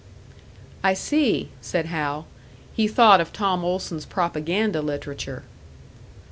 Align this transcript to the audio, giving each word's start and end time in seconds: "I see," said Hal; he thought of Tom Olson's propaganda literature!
"I 0.83 0.95
see," 0.95 1.49
said 1.61 1.85
Hal; 1.85 2.25
he 2.73 2.87
thought 2.87 3.21
of 3.21 3.31
Tom 3.31 3.63
Olson's 3.63 4.07
propaganda 4.07 4.81
literature! 4.81 5.43